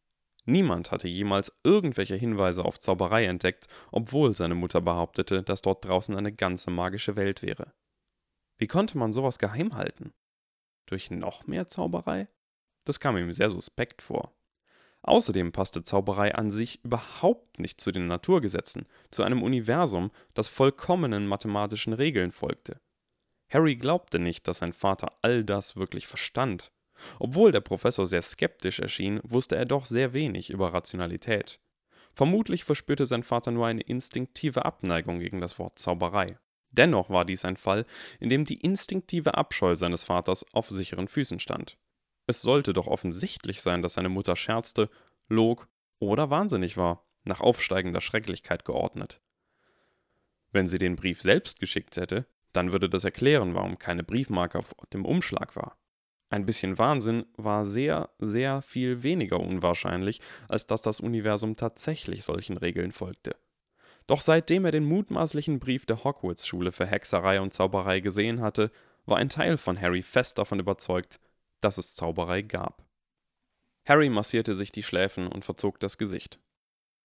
Niemand 0.45 0.91
hatte 0.91 1.07
jemals 1.07 1.59
irgendwelche 1.63 2.15
Hinweise 2.15 2.65
auf 2.65 2.79
Zauberei 2.79 3.25
entdeckt, 3.25 3.67
obwohl 3.91 4.35
seine 4.35 4.55
Mutter 4.55 4.81
behauptete, 4.81 5.43
dass 5.43 5.61
dort 5.61 5.85
draußen 5.85 6.15
eine 6.15 6.33
ganze 6.33 6.71
magische 6.71 7.15
Welt 7.15 7.43
wäre. 7.43 7.73
Wie 8.57 8.67
konnte 8.67 8.97
man 8.97 9.13
sowas 9.13 9.37
geheim 9.37 9.75
halten? 9.75 10.13
Durch 10.87 11.11
noch 11.11 11.45
mehr 11.45 11.67
Zauberei? 11.67 12.27
Das 12.85 12.99
kam 12.99 13.17
ihm 13.17 13.31
sehr 13.33 13.51
suspekt 13.51 14.01
vor. 14.01 14.33
Außerdem 15.03 15.51
passte 15.51 15.83
Zauberei 15.83 16.35
an 16.35 16.51
sich 16.51 16.83
überhaupt 16.83 17.59
nicht 17.59 17.81
zu 17.81 17.91
den 17.91 18.07
Naturgesetzen, 18.07 18.85
zu 19.09 19.23
einem 19.23 19.41
Universum, 19.41 20.11
das 20.33 20.47
vollkommenen 20.47 21.27
mathematischen 21.27 21.93
Regeln 21.93 22.31
folgte. 22.31 22.79
Harry 23.51 23.75
glaubte 23.75 24.17
nicht, 24.17 24.47
dass 24.47 24.59
sein 24.59 24.73
Vater 24.73 25.11
all 25.21 25.43
das 25.43 25.75
wirklich 25.75 26.07
verstand. 26.07 26.71
Obwohl 27.19 27.51
der 27.51 27.61
Professor 27.61 28.05
sehr 28.05 28.21
skeptisch 28.21 28.79
erschien, 28.79 29.19
wusste 29.23 29.55
er 29.55 29.65
doch 29.65 29.85
sehr 29.85 30.13
wenig 30.13 30.49
über 30.49 30.73
Rationalität. 30.73 31.59
Vermutlich 32.13 32.63
verspürte 32.63 33.05
sein 33.05 33.23
Vater 33.23 33.51
nur 33.51 33.67
eine 33.67 33.81
instinktive 33.81 34.65
Abneigung 34.65 35.19
gegen 35.19 35.41
das 35.41 35.59
Wort 35.59 35.79
Zauberei. 35.79 36.37
Dennoch 36.71 37.09
war 37.09 37.25
dies 37.25 37.43
ein 37.43 37.57
Fall, 37.57 37.85
in 38.19 38.29
dem 38.29 38.45
die 38.45 38.61
instinktive 38.61 39.35
Abscheu 39.35 39.75
seines 39.75 40.03
Vaters 40.03 40.45
auf 40.53 40.69
sicheren 40.69 41.07
Füßen 41.07 41.39
stand. 41.39 41.77
Es 42.27 42.41
sollte 42.41 42.71
doch 42.71 42.87
offensichtlich 42.87 43.61
sein, 43.61 43.81
dass 43.81 43.93
seine 43.93 44.09
Mutter 44.09 44.35
scherzte, 44.35 44.89
log 45.27 45.67
oder 45.99 46.29
wahnsinnig 46.29 46.77
war, 46.77 47.05
nach 47.23 47.41
aufsteigender 47.41 48.01
Schrecklichkeit 48.01 48.63
geordnet. 48.63 49.21
Wenn 50.51 50.67
sie 50.67 50.79
den 50.79 50.95
Brief 50.95 51.21
selbst 51.21 51.59
geschickt 51.59 51.97
hätte, 51.97 52.25
dann 52.53 52.71
würde 52.71 52.89
das 52.89 53.03
erklären, 53.03 53.55
warum 53.55 53.77
keine 53.77 54.03
Briefmarke 54.03 54.59
auf 54.59 54.73
dem 54.93 55.05
Umschlag 55.05 55.55
war. 55.55 55.77
Ein 56.29 56.45
bisschen 56.45 56.77
Wahnsinn 56.77 57.25
war 57.35 57.65
sehr, 57.65 58.09
sehr 58.19 58.61
viel 58.61 59.03
weniger 59.03 59.39
unwahrscheinlich, 59.39 60.21
als 60.47 60.65
dass 60.65 60.81
das 60.81 61.01
Universum 61.01 61.57
tatsächlich 61.57 62.23
solchen 62.23 62.57
Regeln 62.57 62.93
folgte. 62.93 63.35
Doch 64.07 64.21
seitdem 64.21 64.65
er 64.65 64.71
den 64.71 64.85
mutmaßlichen 64.85 65.59
Brief 65.59 65.85
der 65.85 66.03
Hogwarts-Schule 66.03 66.71
für 66.71 66.85
Hexerei 66.85 67.41
und 67.41 67.53
Zauberei 67.53 67.99
gesehen 67.99 68.41
hatte, 68.41 68.71
war 69.05 69.17
ein 69.17 69.29
Teil 69.29 69.57
von 69.57 69.79
Harry 69.79 70.01
fest 70.01 70.37
davon 70.37 70.59
überzeugt, 70.59 71.19
dass 71.59 71.77
es 71.77 71.95
Zauberei 71.95 72.41
gab. 72.41 72.85
Harry 73.85 74.09
massierte 74.09 74.55
sich 74.55 74.71
die 74.71 74.83
Schläfen 74.83 75.27
und 75.27 75.43
verzog 75.43 75.79
das 75.79 75.97
Gesicht. 75.97 76.39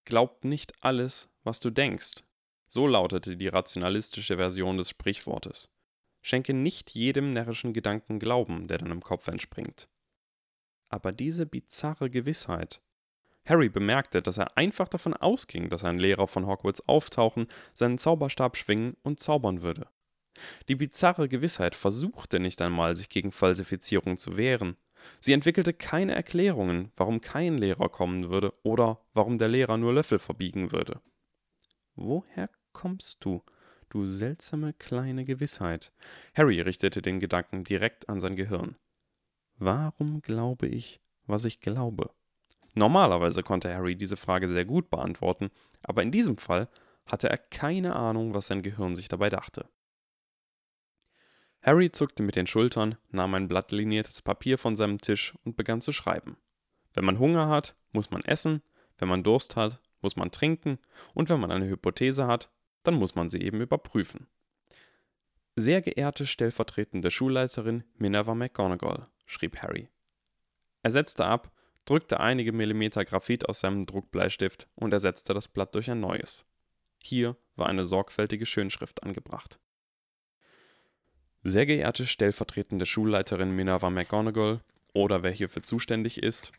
Glaub 0.05 0.45
nicht 0.45 0.73
alles, 0.85 1.29
was 1.43 1.59
du 1.59 1.71
denkst, 1.71 2.23
so 2.69 2.87
lautete 2.87 3.37
die 3.37 3.49
rationalistische 3.49 4.37
Version 4.37 4.79
des 4.79 4.91
Sprichwortes. 4.91 5.69
Schenke 6.23 6.55
nicht 6.55 6.91
jedem 6.91 7.31
närrischen 7.31 7.73
Gedanken 7.73 8.19
Glauben, 8.19 8.67
der 8.67 8.79
deinem 8.79 9.03
Kopf 9.03 9.29
entspringt. 9.29 9.89
Aber 10.89 11.13
diese 11.13 11.47
bizarre 11.47 12.11
Gewissheit. 12.11 12.81
Harry 13.45 13.69
bemerkte, 13.69 14.23
dass 14.23 14.39
er 14.39 14.57
einfach 14.57 14.89
davon 14.89 15.15
ausging, 15.15 15.69
dass 15.69 15.85
ein 15.85 15.99
Lehrer 15.99 16.27
von 16.27 16.47
Hogwarts 16.47 16.89
auftauchen, 16.89 17.47
seinen 17.75 17.99
Zauberstab 17.99 18.57
schwingen 18.57 18.97
und 19.03 19.21
zaubern 19.21 19.63
würde. 19.63 19.87
Die 20.69 20.75
bizarre 20.75 21.29
Gewissheit 21.29 21.75
versuchte 21.75 22.41
nicht 22.41 22.61
einmal, 22.61 22.97
sich 22.97 23.09
gegen 23.09 23.33
Falsifizierung 23.33 24.19
zu 24.19 24.37
wehren. 24.37 24.77
Sie 25.21 25.33
entwickelte 25.33 25.73
keine 25.73 26.15
Erklärungen, 26.15 26.91
warum 26.97 27.21
kein 27.21 27.57
Lehrer 27.57 27.89
kommen 27.89 28.29
würde 28.29 28.53
oder 28.65 29.01
warum 29.15 29.39
der 29.39 29.49
Lehrer 29.49 29.77
nur 29.77 29.95
Löffel 29.95 30.19
verbiegen 30.19 30.73
würde. 30.73 31.01
Woher 31.95 32.51
kommst 32.77 33.25
du, 33.25 33.43
du 33.89 34.07
seltsame 34.07 34.75
kleine 34.75 35.25
Gewissheit? 35.25 35.93
Harry 36.35 36.61
richtete 36.61 37.01
den 37.01 37.21
Gedanken 37.21 37.65
direkt 37.65 38.11
an 38.11 38.21
sein 38.21 38.37
Gehirn. 38.37 38.77
Warum 39.57 40.21
glaube 40.21 40.67
ich, 40.67 41.01
was 41.27 41.47
ich 41.47 41.61
glaube? 41.61 42.11
Normalerweise 42.75 43.43
konnte 43.43 43.75
Harry 43.75 43.97
diese 43.97 44.19
Frage 44.19 44.47
sehr 44.47 44.67
gut 44.67 44.91
beantworten, 44.91 45.51
aber 45.83 46.03
in 46.03 46.11
diesem 46.11 46.37
Fall 46.37 46.69
hatte 47.07 47.31
er 47.31 47.39
keine 47.39 47.97
Ahnung, 47.97 48.35
was 48.35 48.49
sein 48.49 48.61
Gehirn 48.61 48.95
sich 48.95 49.09
dabei 49.09 49.31
dachte. 49.31 49.67
Harry 51.63 51.91
zuckte 51.91 52.23
mit 52.23 52.37
den 52.37 52.47
Schultern, 52.47 52.97
nahm 53.09 53.33
ein 53.33 53.49
blattliniertes 53.49 54.21
Papier 54.21 54.59
von 54.59 54.77
seinem 54.77 54.99
Tisch 54.99 55.35
und 55.45 55.57
begann 55.57 55.81
zu 55.81 55.93
schreiben. 55.93 56.37
Wenn 56.93 57.07
man 57.07 57.19
Hunger 57.19 57.49
hat, 57.49 57.75
muss 57.93 58.11
man 58.11 58.23
essen, 58.23 58.61
wenn 58.99 59.09
man 59.09 59.25
Durst 59.25 59.57
hat, 59.57 59.81
muss 60.03 60.17
man 60.17 60.31
trinken 60.31 60.79
und 61.15 61.31
wenn 61.31 61.41
man 61.41 61.51
eine 61.51 61.69
Hypothese 61.69 62.27
hat, 62.27 62.51
dann 62.87 62.95
muss 62.95 63.15
man 63.15 63.29
sie 63.29 63.41
eben 63.41 63.61
überprüfen. 63.61 64.27
Sehr 65.57 65.81
geehrte 65.81 66.27
stellvertretende 66.27 67.11
Schulleiterin 67.11 67.85
Minerva 67.97 68.35
McGonagall, 68.35 69.07
schrieb 69.25 69.63
Harry. 69.63 69.89
Er 70.83 70.91
setzte 70.91 71.25
ab, 71.25 71.51
drückte 71.87 72.21
einige 72.21 72.53
Millimeter 72.53 73.05
Graphit 73.05 73.49
aus 73.49 73.61
seinem 73.61 73.87
Druckbleistift 73.87 74.69
und 74.75 74.93
ersetzte 74.93 75.33
das 75.35 75.49
Blatt 75.49 75.75
durch 75.75 75.91
ein 75.91 76.01
neues. 76.01 76.45
Hier 77.03 77.37
war 77.55 77.69
eine 77.69 77.85
sorgfältige 77.85 78.45
Schönschrift 78.45 79.03
angebracht. 79.03 79.59
Sehr 81.43 81.65
geehrte 81.65 82.07
stellvertretende 82.07 82.87
Schulleiterin 82.87 83.55
Minerva 83.55 83.89
McGonagall 83.89 84.61
oder 84.93 85.23
wer 85.23 85.31
hierfür 85.31 85.63
zuständig 85.63 86.23
ist, 86.23 86.53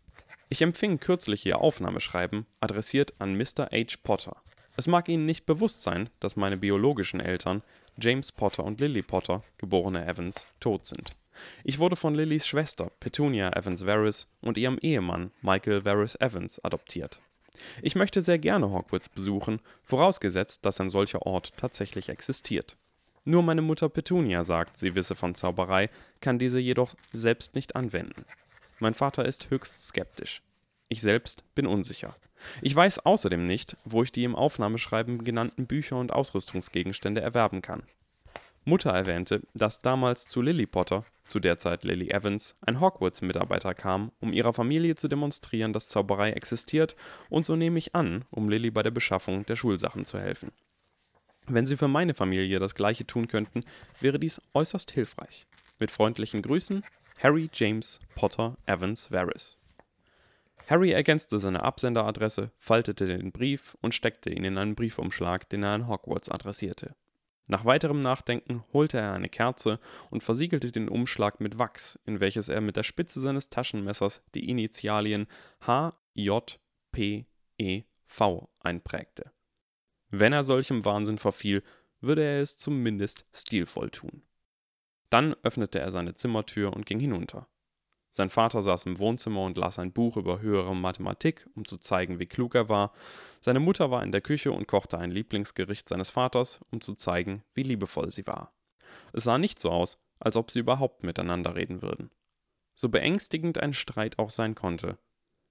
ich 0.50 0.62
empfing 0.62 1.00
kürzlich 1.00 1.46
Ihr 1.46 1.60
Aufnahmeschreiben, 1.60 2.46
adressiert 2.62 3.13
an 3.19 3.36
Mr. 3.36 3.69
H. 3.72 3.98
Potter. 4.01 4.41
Es 4.77 4.86
mag 4.86 5.10
Ihnen 5.10 5.25
nicht 5.25 5.48
bewusst 5.48 5.81
sein, 5.81 6.07
dass 6.19 6.36
meine 6.36 6.55
biologischen 6.55 7.19
Eltern, 7.19 7.63
James 8.00 8.31
Potter 8.31 8.63
und 8.63 8.79
Lily 8.79 9.01
Potter, 9.01 9.43
geborene 9.57 10.05
Evans, 10.05 10.46
tot 10.60 10.86
sind. 10.86 11.13
Ich 11.63 11.79
wurde 11.79 11.96
von 11.96 12.13
Lillys 12.13 12.46
Schwester, 12.48 12.91
Petunia 13.00 13.50
Evans 13.53 13.86
Varys, 13.88 14.27
und 14.41 14.57
ihrem 14.57 14.77
Ehemann, 14.77 15.31
Michael 15.41 15.84
Varys 15.84 16.15
Evans, 16.15 16.63
adoptiert. 16.63 17.19
Ich 17.81 17.96
möchte 17.96 18.22
sehr 18.22 18.38
gerne 18.38 18.72
Hogwarts 18.72 19.10
besuchen, 19.10 19.62
vorausgesetzt, 19.84 20.63
dass 20.63 20.79
ein 20.79 20.89
solcher 20.89 21.24
Ort 21.24 21.53
tatsächlich 21.57 22.10
existiert. 22.10 22.77
Nur 23.25 23.41
meine 23.41 23.63
Mutter 23.63 23.89
Petunia 23.89 24.43
sagt, 24.43 24.77
sie 24.77 24.93
wisse 24.93 25.15
von 25.15 25.34
Zauberei, 25.34 25.89
kann 26.22 26.38
diese 26.38 26.60
jedoch 26.60 26.93
selbst 27.12 27.55
nicht 27.55 27.75
anwenden. 27.75 28.25
Mein 28.79 28.93
Vater 28.93 29.25
ist 29.25 29.50
höchst 29.50 29.88
skeptisch. 29.88 30.43
Ich 30.89 31.01
selbst 31.01 31.44
bin 31.53 31.67
unsicher. 31.67 32.15
Ich 32.62 32.75
weiß 32.75 33.00
außerdem 33.00 33.46
nicht, 33.46 33.77
wo 33.84 34.03
ich 34.03 34.12
die 34.12 34.24
im 34.24 34.36
Aufnahmeschreiben 34.36 35.24
genannten 35.24 35.67
Bücher 35.67 35.98
und 35.98 36.13
Ausrüstungsgegenstände 36.13 37.22
erwerben 37.22 37.62
kann. 37.62 37.84
Mutter 38.63 38.91
erwähnte, 38.91 39.41
dass 39.53 39.82
damals 39.82 40.27
zu 40.27 40.41
Lily 40.41 40.65
Potter, 40.65 41.06
zu 41.25 41.39
der 41.39 41.58
Zeit 41.58 41.86
Lily 41.86 42.10
Evans, 42.10 42.58
ein 42.62 42.82
Hogwarts-Mitarbeiter 42.82 43.74
kam, 43.74 44.12
um 44.20 44.34
ihrer 44.34 44.53
Familie 44.53 44.96
zu 44.96 45.08
demonstrieren, 45.08 45.72
dass 45.72 45.88
Zauberei 45.88 46.32
existiert, 46.32 46.96
und 47.29 47.46
so 47.46 47.56
nehme 47.56 47.79
ich 47.79 47.96
an, 47.96 48.25
um 48.29 48.50
Lily 48.50 48.70
bei 48.70 48.84
der 48.84 48.91
Beschaffung 48.91 49.46
der 49.46 49.56
Schulsachen 49.56 50.06
zu 50.06 50.20
helfen. 50.20 50.51
Wenn 51.48 51.65
Sie 51.65 51.77
für 51.77 51.88
meine 51.88 52.13
Familie 52.13 52.60
das 52.60 52.75
gleiche 52.75 53.08
tun 53.08 53.29
könnten, 53.29 53.63
wäre 54.01 54.20
dies 54.20 54.41
äußerst 54.53 54.91
hilfreich. 54.91 55.48
Mit 55.79 55.91
freundlichen 55.91 56.41
Grüßen, 56.41 56.84
Harry 57.24 57.50
James 57.53 58.01
Potter 58.15 58.58
Evans 58.65 59.12
Varys. 59.12 59.58
Harry 60.67 60.91
ergänzte 60.91 61.39
seine 61.39 61.63
Absenderadresse, 61.63 62.51
faltete 62.57 63.07
den 63.07 63.31
Brief 63.31 63.77
und 63.81 63.95
steckte 63.95 64.29
ihn 64.29 64.43
in 64.43 64.57
einen 64.57 64.75
Briefumschlag, 64.75 65.47
den 65.50 65.63
er 65.63 65.69
an 65.69 65.88
Hogwarts 65.88 66.29
adressierte. 66.29 66.95
Nach 67.47 67.63
weiterem 67.63 68.01
Nachdenken 68.01 68.65
holte 68.74 68.97
er 68.97 69.13
eine 69.13 69.29
Kerze 69.29 69.79
und 70.09 70.24
versiegelte 70.24 70.69
den 70.74 70.89
Umschlag 70.89 71.39
mit 71.39 71.57
Wachs, 71.57 71.97
in 72.05 72.19
welches 72.19 72.50
er 72.50 72.59
mit 72.59 72.75
der 72.75 72.83
Spitze 72.83 73.21
seines 73.21 73.50
Taschenmessers 73.50 74.21
die 74.36 74.50
Initialien 74.50 75.27
H, 75.62 75.93
J, 76.13 76.59
P, 76.91 77.25
E, 77.57 77.83
V 78.05 78.50
einprägte. 78.59 79.31
Wenn 80.09 80.33
er 80.33 80.43
solchem 80.43 80.83
Wahnsinn 80.83 81.17
verfiel, 81.17 81.63
würde 82.01 82.24
er 82.24 82.41
es 82.41 82.57
zumindest 82.57 83.25
stilvoll 83.33 83.89
tun. 83.89 84.24
Dann 85.09 85.33
öffnete 85.43 85.79
er 85.79 85.91
seine 85.91 86.15
Zimmertür 86.15 86.74
und 86.74 86.86
ging 86.86 87.00
hinunter. 87.00 87.47
Sein 88.17 88.31
Vater 88.31 88.63
saß 88.63 88.88
im 88.88 88.97
Wohnzimmer 88.97 89.43
und 89.43 89.57
las 89.57 89.77
ein 89.77 89.93
Buch 89.93 90.17
über 90.17 90.41
höhere 90.41 90.75
Mathematik, 90.75 91.47
um 91.53 91.65
zu 91.65 91.77
zeigen, 91.77 92.17
wie 92.17 92.25
klug 92.25 92.55
er 92.55 92.67
war. 92.67 92.91
Seine 93.41 93.59
Mutter 93.59 93.91
war 93.91 94.01
in 94.01 94.12
der 94.12 94.21
Küche 94.21 94.51
und 94.51 94.67
kochte 94.67 94.97
ein 94.97 95.12
Lieblingsgericht 95.12 95.88
seines 95.88 96.09
Vaters, 96.09 96.59
um 96.71 96.81
zu 96.81 96.95
zeigen, 96.95 97.43
wie 97.53 97.62
liebevoll 97.62 98.09
sie 98.09 98.25
war. 98.25 98.57
Es 99.13 99.25
sah 99.25 99.38
nicht 99.38 99.59
so 99.59 99.69
aus, 99.69 100.03
als 100.17 100.36
ob 100.36 100.50
sie 100.50 100.62
überhaupt 100.62 101.03
miteinander 101.03 101.53
reden 101.53 101.83
würden. 101.83 102.09
So 102.74 102.89
beängstigend 102.89 103.59
ein 103.59 103.74
Streit 103.74 104.17
auch 104.17 104.31
sein 104.31 104.55
konnte. 104.55 104.97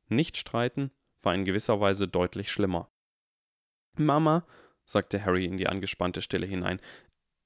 Nicht 0.08 0.36
streiten 0.36 0.90
war 1.22 1.36
in 1.36 1.44
gewisser 1.44 1.80
Weise 1.80 2.08
deutlich 2.08 2.50
schlimmer. 2.50 2.90
Mama, 3.96 4.44
sagte 4.86 5.24
Harry 5.24 5.44
in 5.44 5.56
die 5.56 5.68
angespannte 5.68 6.20
Stille 6.20 6.46
hinein, 6.46 6.80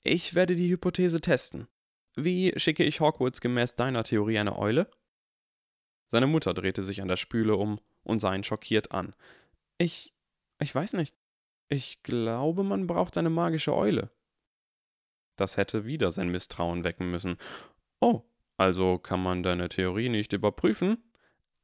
ich 0.02 0.34
werde 0.34 0.54
die 0.54 0.70
Hypothese 0.70 1.20
testen. 1.20 1.68
Wie 2.16 2.54
schicke 2.56 2.84
ich 2.84 3.00
Hogwarts 3.00 3.42
gemäß 3.42 3.76
deiner 3.76 4.02
Theorie 4.02 4.38
eine 4.38 4.56
Eule? 4.58 4.90
Seine 6.10 6.26
Mutter 6.26 6.54
drehte 6.54 6.82
sich 6.82 7.00
an 7.00 7.08
der 7.08 7.16
Spüle 7.16 7.56
um 7.56 7.80
und 8.02 8.20
sah 8.20 8.34
ihn 8.34 8.44
schockiert 8.44 8.92
an. 8.92 9.14
Ich. 9.78 10.12
ich 10.60 10.74
weiß 10.74 10.94
nicht. 10.94 11.14
Ich 11.68 12.02
glaube, 12.02 12.64
man 12.64 12.88
braucht 12.88 13.16
eine 13.16 13.30
magische 13.30 13.74
Eule. 13.74 14.10
Das 15.36 15.56
hätte 15.56 15.86
wieder 15.86 16.10
sein 16.10 16.28
Misstrauen 16.28 16.82
wecken 16.82 17.10
müssen. 17.10 17.36
Oh, 18.00 18.22
also 18.56 18.98
kann 18.98 19.22
man 19.22 19.44
deine 19.44 19.68
Theorie 19.68 20.08
nicht 20.08 20.32
überprüfen? 20.32 20.98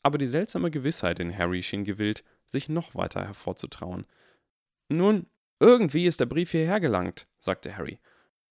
Aber 0.05 0.17
die 0.17 0.29
seltsame 0.29 0.71
Gewissheit 0.71 1.19
in 1.19 1.37
Harry 1.37 1.63
schien 1.63 1.83
gewillt, 1.83 2.23
sich 2.47 2.69
noch 2.69 2.95
weiter 2.95 3.27
hervorzutrauen. 3.27 4.07
Nun, 4.89 5.27
irgendwie 5.59 6.07
ist 6.07 6.21
der 6.21 6.27
Brief 6.27 6.53
hierher 6.53 6.79
gelangt, 6.79 7.27
sagte 7.41 7.77
Harry. 7.77 7.99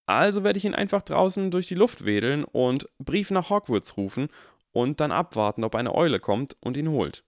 Also 0.06 0.44
werde 0.44 0.58
ich 0.58 0.66
ihn 0.66 0.76
einfach 0.76 1.02
draußen 1.02 1.50
durch 1.50 1.68
die 1.68 1.76
Luft 1.76 2.04
wedeln 2.06 2.44
und 2.44 2.90
Brief 3.00 3.32
nach 3.32 3.50
Hogwarts 3.50 3.96
rufen 3.96 4.28
und 4.76 5.00
dann 5.00 5.14
abwarten, 5.14 5.64
ob 5.64 5.74
eine 5.74 5.96
Eule 5.96 6.20
kommt 6.20 6.58
und 6.60 6.76
ihn 6.76 6.90
holt. 6.90 7.24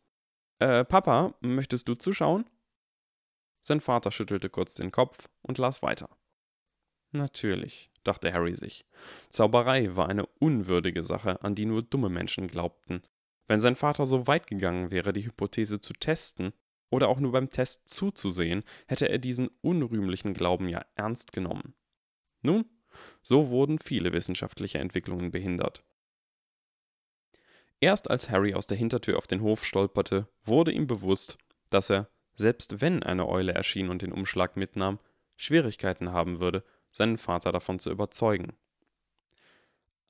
Äh, 0.60 0.84
Papa, 0.84 1.34
möchtest 1.40 1.88
du 1.88 1.96
zuschauen? 1.96 2.46
Sein 3.62 3.80
Vater 3.80 4.12
schüttelte 4.12 4.50
kurz 4.50 4.74
den 4.74 4.92
Kopf 4.92 5.30
und 5.42 5.58
las 5.58 5.82
weiter. 5.82 6.10
Natürlich, 7.12 7.90
dachte 8.04 8.34
Harry 8.34 8.54
sich. 8.54 8.86
Zauberei 9.30 9.96
war 9.96 10.10
eine 10.10 10.26
unwürdige 10.26 11.04
Sache, 11.04 11.42
an 11.42 11.56
die 11.56 11.66
nur 11.66 11.84
dumme 11.84 12.10
Menschen 12.10 12.48
glaubten. 12.48 13.02
Wenn 13.48 13.62
sein 13.62 13.78
Vater 13.78 14.06
so 14.06 14.28
weit 14.28 14.48
gegangen 14.48 14.92
wäre, 14.92 15.14
die 15.14 15.26
Hypothese 15.26 15.80
zu 15.80 15.94
testen 15.94 16.52
oder 16.90 17.08
auch 17.08 17.22
nur 17.22 17.32
beim 17.32 17.50
Test 17.50 17.88
zuzusehen, 17.88 18.64
hätte 18.88 19.08
er 19.08 19.20
diesen 19.20 19.50
unrühmlichen 19.62 20.34
Glauben 20.34 20.68
ja 20.68 20.86
ernst 20.96 21.32
genommen. 21.32 21.76
Nun, 22.42 22.66
so 23.22 23.50
wurden 23.50 23.80
viele 23.80 24.12
wissenschaftliche 24.12 24.80
Entwicklungen 24.80 25.32
behindert. 25.32 25.86
Erst 27.80 28.10
als 28.10 28.30
Harry 28.30 28.54
aus 28.54 28.68
der 28.68 28.78
Hintertür 28.78 29.18
auf 29.18 29.28
den 29.28 29.42
Hof 29.42 29.64
stolperte, 29.64 30.28
wurde 30.44 30.72
ihm 30.72 30.88
bewusst, 30.88 31.38
dass 31.70 31.90
er, 31.90 32.10
selbst 32.36 32.82
wenn 32.82 33.04
eine 33.04 33.28
Eule 33.28 33.54
erschien 33.54 33.90
und 33.90 34.02
den 34.02 34.12
Umschlag 34.12 34.58
mitnahm, 34.58 35.00
Schwierigkeiten 35.36 36.12
haben 36.12 36.42
würde, 36.42 36.64
seinen 36.92 37.18
Vater 37.18 37.52
davon 37.52 37.78
zu 37.78 37.92
überzeugen. 37.92 38.54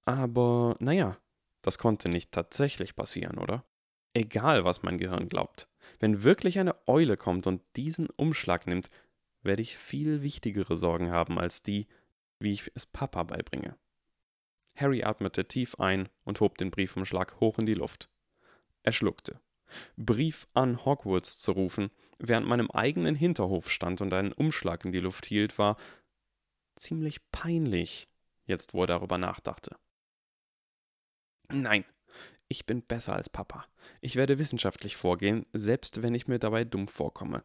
Aber 0.05 0.77
naja, 0.79 1.17
das 1.61 1.77
konnte 1.77 2.07
nicht 2.07 2.31
tatsächlich 2.31 2.95
passieren, 2.95 3.37
oder? 3.37 3.65
Egal, 4.13 4.63
was 4.63 4.83
mein 4.83 4.97
Gehirn 4.97 5.27
glaubt. 5.27 5.67
Wenn 5.99 6.23
wirklich 6.23 6.59
eine 6.59 6.75
Eule 6.87 7.17
kommt 7.17 7.45
und 7.45 7.61
diesen 7.75 8.09
Umschlag 8.09 8.67
nimmt, 8.67 8.89
werde 9.43 9.61
ich 9.61 9.77
viel 9.77 10.21
wichtigere 10.21 10.77
Sorgen 10.77 11.11
haben 11.11 11.37
als 11.37 11.63
die, 11.63 11.87
wie 12.39 12.53
ich 12.53 12.71
es 12.73 12.85
Papa 12.85 13.23
beibringe. 13.23 13.75
Harry 14.77 15.03
atmete 15.03 15.47
tief 15.47 15.75
ein 15.79 16.07
und 16.23 16.39
hob 16.39 16.57
den 16.57 16.71
Briefumschlag 16.71 17.39
hoch 17.39 17.57
in 17.57 17.65
die 17.65 17.73
Luft. 17.73 18.09
Er 18.83 18.91
schluckte. 18.91 19.41
Brief 19.97 20.47
an 20.53 20.85
Hogwarts 20.85 21.39
zu 21.39 21.51
rufen, 21.51 21.89
während 22.19 22.47
man 22.47 22.59
im 22.59 22.71
eigenen 22.71 23.15
Hinterhof 23.15 23.69
stand 23.69 24.01
und 24.01 24.13
einen 24.13 24.31
Umschlag 24.31 24.85
in 24.85 24.91
die 24.91 24.99
Luft 24.99 25.25
hielt, 25.25 25.57
war 25.57 25.77
ziemlich 26.75 27.19
peinlich, 27.31 28.07
jetzt 28.45 28.73
wo 28.73 28.81
er 28.81 28.87
darüber 28.87 29.17
nachdachte. 29.17 29.75
Nein, 31.49 31.83
ich 32.47 32.65
bin 32.65 32.81
besser 32.81 33.13
als 33.13 33.29
Papa. 33.29 33.65
Ich 33.99 34.15
werde 34.15 34.39
wissenschaftlich 34.39 34.95
vorgehen, 34.95 35.45
selbst 35.53 36.01
wenn 36.01 36.13
ich 36.13 36.27
mir 36.27 36.39
dabei 36.39 36.63
dumm 36.63 36.87
vorkomme. 36.87 37.43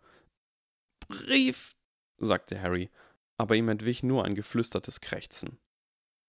Brief, 1.08 1.74
sagte 2.18 2.60
Harry, 2.60 2.90
aber 3.36 3.56
ihm 3.56 3.68
entwich 3.68 4.02
nur 4.02 4.24
ein 4.24 4.34
geflüstertes 4.34 5.00
Krächzen. 5.00 5.58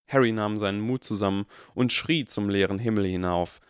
Harry 0.06 0.32
nahm 0.32 0.58
seinen 0.58 0.80
Mut 0.80 1.04
zusammen 1.04 1.46
und 1.74 1.92
schrie 1.92 2.24
zum 2.24 2.48
leeren 2.48 2.78
Himmel 2.78 3.06
hinauf. 3.06 3.60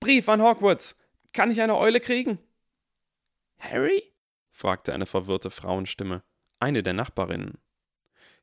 Brief 0.00 0.28
an 0.28 0.42
Hogwarts! 0.42 0.96
Kann 1.32 1.50
ich 1.50 1.60
eine 1.60 1.76
Eule 1.76 2.00
kriegen? 2.00 2.38
Harry? 3.58 4.02
fragte 4.50 4.92
eine 4.92 5.06
verwirrte 5.06 5.50
Frauenstimme, 5.50 6.22
eine 6.60 6.82
der 6.82 6.92
Nachbarinnen. 6.92 7.58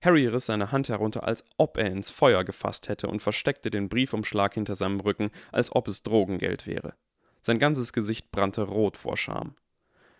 Harry 0.01 0.27
riss 0.27 0.46
seine 0.46 0.72
Hand 0.72 0.89
herunter, 0.89 1.24
als 1.24 1.44
ob 1.58 1.77
er 1.77 1.88
ins 1.88 2.10
Feuer 2.10 2.44
gefasst 2.44 2.88
hätte, 2.88 3.08
und 3.08 3.22
versteckte 3.22 3.70
den 3.70 3.89
Briefumschlag 3.89 4.53
hinter 4.53 4.75
seinem 4.75 5.01
Rücken, 5.01 5.29
als 5.51 5.75
ob 5.75 5.88
es 5.88 6.03
Drogengeld 6.03 6.68
wäre. 6.68 6.96
Sein 7.41 7.60
ganzes 7.60 7.94
Gesicht 7.94 8.32
brannte 8.32 8.63
rot 8.63 8.98
vor 8.98 9.18
Scham. 9.18 9.56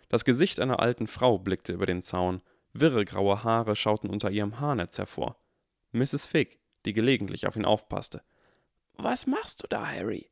Das 0.08 0.24
Gesicht 0.24 0.60
einer 0.60 0.80
alten 0.80 1.06
Frau 1.06 1.38
blickte 1.38 1.72
über 1.72 1.86
den 1.86 2.02
Zaun, 2.02 2.42
wirre 2.72 3.04
graue 3.04 3.42
Haare 3.42 3.74
schauten 3.74 4.10
unter 4.10 4.30
ihrem 4.30 4.60
Haarnetz 4.60 4.98
hervor. 4.98 5.36
Mrs. 5.92 6.26
Figg, 6.26 6.58
die 6.84 6.92
gelegentlich 6.92 7.46
auf 7.46 7.56
ihn 7.56 7.64
aufpasste. 7.64 8.22
Was 8.94 9.26
machst 9.26 9.62
du 9.62 9.66
da, 9.68 9.86
Harry? 9.86 10.30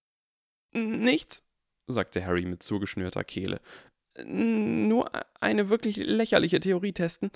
Nichts, 0.73 1.43
sagte 1.87 2.25
Harry 2.25 2.45
mit 2.45 2.63
zugeschnürter 2.63 3.25
Kehle. 3.25 3.61
Nur 4.25 5.11
eine 5.41 5.69
wirklich 5.69 5.97
lächerliche 5.97 6.61
Theorie 6.61 6.93
testen. 6.93 7.31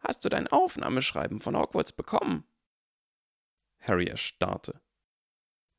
Hast 0.00 0.24
du 0.24 0.28
dein 0.28 0.48
Aufnahmeschreiben 0.48 1.40
von 1.40 1.56
Hogwarts 1.56 1.92
bekommen? 1.92 2.44
Harry 3.80 4.06
erstarrte. 4.06 4.80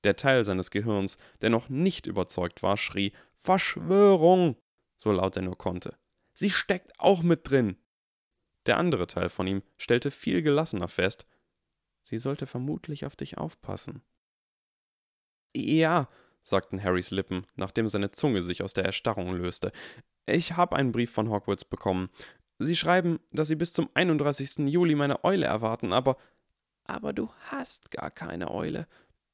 Der 0.03 0.15
Teil 0.15 0.45
seines 0.45 0.71
Gehirns, 0.71 1.17
der 1.41 1.49
noch 1.49 1.69
nicht 1.69 2.05
überzeugt 2.05 2.63
war, 2.63 2.77
schrie 2.77 3.13
Verschwörung, 3.33 4.57
so 4.97 5.11
laut 5.11 5.35
er 5.35 5.41
nur 5.43 5.57
konnte. 5.57 5.97
Sie 6.33 6.49
steckt 6.49 6.99
auch 6.99 7.21
mit 7.23 7.49
drin. 7.49 7.77
Der 8.65 8.77
andere 8.77 9.07
Teil 9.07 9.29
von 9.29 9.47
ihm 9.47 9.63
stellte 9.77 10.11
viel 10.11 10.41
gelassener 10.41 10.87
fest, 10.87 11.25
sie 12.05 12.17
sollte 12.17 12.47
vermutlich 12.47 13.05
auf 13.05 13.17
dich 13.17 13.37
aufpassen. 13.37 14.01
Ja, 15.53 16.07
sagten 16.43 16.81
Harrys 16.81 17.11
Lippen, 17.11 17.45
nachdem 17.55 17.87
seine 17.87 18.11
Zunge 18.11 18.41
sich 18.41 18.63
aus 18.63 18.73
der 18.73 18.85
Erstarrung 18.85 19.35
löste. 19.35 19.71
Ich 20.25 20.53
habe 20.53 20.75
einen 20.75 20.91
Brief 20.91 21.11
von 21.11 21.29
Hogwarts 21.29 21.65
bekommen. 21.65 22.09
Sie 22.59 22.75
schreiben, 22.75 23.19
dass 23.31 23.49
Sie 23.49 23.55
bis 23.55 23.73
zum 23.73 23.89
31. 23.93 24.67
Juli 24.69 24.95
meine 24.95 25.23
Eule 25.23 25.45
erwarten, 25.45 25.91
aber. 25.91 26.17
Aber 26.85 27.13
du 27.13 27.29
hast 27.47 27.91
gar 27.91 28.11
keine 28.11 28.51
Eule. 28.51 28.87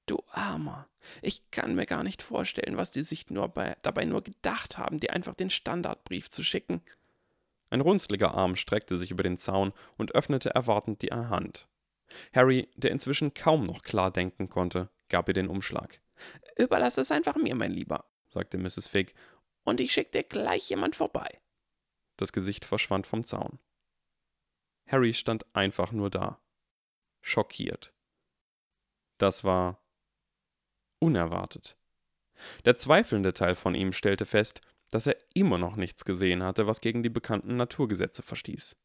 Du 0.05 0.17
Armer. 0.29 0.87
Ich 1.21 1.51
kann 1.51 1.75
mir 1.75 1.85
gar 1.85 2.03
nicht 2.03 2.21
vorstellen, 2.21 2.77
was 2.77 2.91
die 2.91 3.03
sich 3.03 3.29
nur 3.29 3.49
bei, 3.49 3.75
dabei 3.81 4.05
nur 4.05 4.23
gedacht 4.23 4.77
haben, 4.77 4.99
dir 4.99 5.13
einfach 5.13 5.35
den 5.35 5.49
Standardbrief 5.49 6.29
zu 6.29 6.43
schicken. 6.43 6.81
Ein 7.69 7.81
runzliger 7.81 8.33
Arm 8.33 8.55
streckte 8.55 8.97
sich 8.97 9.11
über 9.11 9.23
den 9.23 9.37
Zaun 9.37 9.73
und 9.97 10.15
öffnete 10.15 10.53
erwartend 10.53 11.01
die 11.01 11.11
Hand. 11.11 11.67
Harry, 12.33 12.69
der 12.75 12.91
inzwischen 12.91 13.33
kaum 13.33 13.63
noch 13.63 13.81
klar 13.81 14.11
denken 14.11 14.49
konnte, 14.49 14.89
gab 15.09 15.27
ihr 15.27 15.33
den 15.33 15.47
Umschlag. 15.47 16.01
Überlass 16.57 16.97
es 16.97 17.11
einfach 17.11 17.35
mir, 17.35 17.55
mein 17.55 17.71
Lieber, 17.71 18.05
sagte 18.27 18.57
Mrs. 18.57 18.87
Figg, 18.87 19.13
und 19.63 19.79
ich 19.79 19.91
schick 19.91 20.11
dir 20.11 20.23
gleich 20.23 20.69
jemand 20.69 20.95
vorbei. 20.95 21.41
Das 22.17 22.31
Gesicht 22.31 22.65
verschwand 22.65 23.07
vom 23.07 23.23
Zaun. 23.23 23.59
Harry 24.87 25.13
stand 25.13 25.45
einfach 25.55 25.91
nur 25.91 26.09
da, 26.09 26.41
schockiert. 27.21 27.93
Das 29.17 29.43
war 29.43 29.83
unerwartet. 30.99 31.77
Der 32.65 32.75
zweifelnde 32.75 33.33
Teil 33.33 33.55
von 33.55 33.75
ihm 33.75 33.93
stellte 33.93 34.25
fest, 34.25 34.61
dass 34.89 35.07
er 35.07 35.17
immer 35.33 35.57
noch 35.57 35.75
nichts 35.75 36.05
gesehen 36.05 36.43
hatte, 36.43 36.67
was 36.67 36.81
gegen 36.81 37.03
die 37.03 37.09
bekannten 37.09 37.55
Naturgesetze 37.55 38.23
verstieß. 38.23 38.77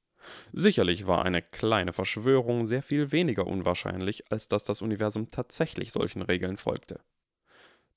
Sicherlich 0.53 1.07
war 1.07 1.25
eine 1.25 1.43
kleine 1.43 1.93
Verschwörung 1.93 2.67
sehr 2.67 2.83
viel 2.83 3.12
weniger 3.12 3.47
unwahrscheinlich, 3.47 4.31
als 4.31 4.49
dass 4.49 4.65
das 4.65 4.83
Universum 4.83 5.31
tatsächlich 5.31 5.93
solchen 5.93 6.23
Regeln 6.23 6.57
folgte. 6.57 7.01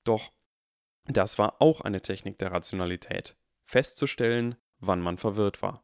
Doch 0.04 0.32
das 1.06 1.39
war 1.39 1.62
auch 1.62 1.82
eine 1.82 2.02
Technik 2.02 2.38
der 2.38 2.52
Rationalität, 2.52 3.36
festzustellen, 3.65 4.56
wann 4.80 5.02
man 5.02 5.18
verwirrt 5.18 5.62
war, 5.62 5.84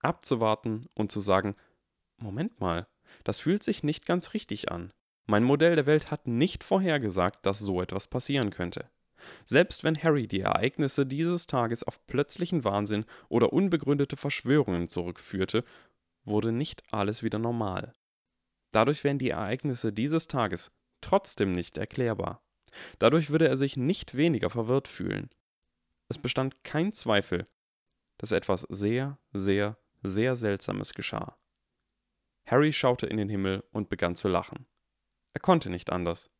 abzuwarten 0.00 0.86
und 0.94 1.10
zu 1.10 1.20
sagen, 1.20 1.56
Moment 2.18 2.60
mal, 2.60 2.86
das 3.24 3.40
fühlt 3.40 3.62
sich 3.62 3.82
nicht 3.82 4.06
ganz 4.06 4.34
richtig 4.34 4.70
an. 4.70 4.92
Mein 5.26 5.44
Modell 5.44 5.76
der 5.76 5.86
Welt 5.86 6.10
hat 6.10 6.26
nicht 6.26 6.62
vorhergesagt, 6.62 7.44
dass 7.44 7.58
so 7.58 7.82
etwas 7.82 8.06
passieren 8.06 8.50
könnte. 8.50 8.90
Selbst 9.44 9.82
wenn 9.82 10.00
Harry 10.02 10.28
die 10.28 10.40
Ereignisse 10.40 11.06
dieses 11.06 11.46
Tages 11.46 11.82
auf 11.82 12.06
plötzlichen 12.06 12.64
Wahnsinn 12.64 13.06
oder 13.28 13.52
unbegründete 13.52 14.16
Verschwörungen 14.16 14.88
zurückführte, 14.88 15.64
wurde 16.26 16.52
nicht 16.52 16.82
alles 16.92 17.22
wieder 17.22 17.38
normal. 17.38 17.92
Dadurch 18.72 19.04
wären 19.04 19.18
die 19.18 19.30
Ereignisse 19.30 19.92
dieses 19.92 20.28
Tages 20.28 20.72
trotzdem 21.00 21.52
nicht 21.52 21.78
erklärbar. 21.78 22.42
Dadurch 22.98 23.30
würde 23.30 23.48
er 23.48 23.56
sich 23.56 23.76
nicht 23.76 24.16
weniger 24.16 24.50
verwirrt 24.50 24.88
fühlen. 24.88 25.30
Es 26.08 26.18
bestand 26.18 26.62
kein 26.62 26.92
Zweifel, 26.92 27.46
dass 28.18 28.32
etwas 28.32 28.62
sehr, 28.62 29.18
sehr, 29.32 29.78
sehr 30.02 30.36
Seltsames 30.36 30.94
geschah. 30.94 31.38
Harry 32.46 32.72
schaute 32.72 33.06
in 33.06 33.16
den 33.16 33.28
Himmel 33.28 33.64
und 33.72 33.88
begann 33.88 34.14
zu 34.14 34.28
lachen. 34.28 34.66
Er 35.32 35.40
konnte 35.40 35.68
nicht 35.68 35.90
anders. 35.90 36.30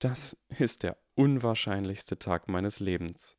Das 0.00 0.36
ist 0.58 0.82
der 0.82 0.98
unwahrscheinlichste 1.14 2.18
Tag 2.18 2.48
meines 2.48 2.78
Lebens, 2.78 3.37